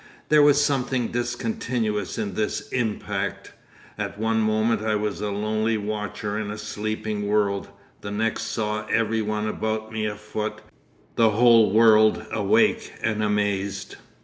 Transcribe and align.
'There 0.29 0.41
was 0.41 0.59
something 0.65 1.09
discontinuous 1.09 2.17
in 2.17 2.33
this 2.33 2.67
impact. 2.69 3.51
At 3.99 4.17
one 4.17 4.39
moment 4.39 4.81
I 4.81 4.95
was 4.95 5.21
a 5.21 5.29
lonely 5.29 5.77
watcher 5.77 6.39
in 6.39 6.49
a 6.49 6.57
sleeping 6.57 7.27
world; 7.27 7.67
the 8.01 8.09
next 8.09 8.45
saw 8.45 8.87
every 8.87 9.21
one 9.21 9.47
about 9.47 9.93
me 9.93 10.07
afoot, 10.07 10.61
the 11.17 11.29
whole 11.29 11.71
world 11.71 12.25
awake 12.31 12.93
and 13.03 13.21
amazed.... 13.21 13.97